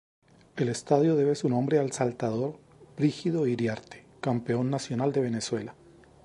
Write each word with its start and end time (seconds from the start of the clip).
El 0.55 0.69
estadio 0.69 1.15
debe 1.15 1.35
su 1.35 1.47
nombre 1.47 1.77
al 1.77 1.91
saltador 1.91 2.57
Brígido 2.97 3.45
Iriarte, 3.45 4.03
campeón 4.19 4.71
nacional 4.71 5.11
de 5.11 5.21
Venezuela. 5.21 5.75